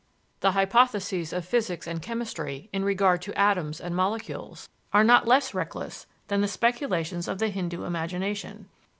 The 0.39 0.53
hypotheses 0.53 1.31
of 1.31 1.45
physics 1.45 1.85
and 1.85 2.01
chemistry 2.01 2.69
in 2.73 2.83
regard 2.83 3.21
to 3.21 3.37
atoms 3.39 3.79
and 3.79 3.95
molecules 3.95 4.67
are 4.91 5.03
not 5.03 5.27
less 5.27 5.53
reckless 5.53 6.07
than 6.27 6.41
the 6.41 6.47
speculations 6.47 7.27
of 7.27 7.37
the 7.37 7.49
Hindoo 7.49 7.83
imagination. 7.83 8.67